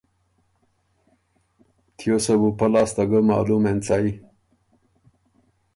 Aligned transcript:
تیوسه 1.97 2.33
بُو 2.39 2.49
پۀ 2.57 2.65
لاسته 2.73 3.03
ګۀ 3.09 3.19
معلوم 3.29 3.63
اېنڅئ 3.69 4.07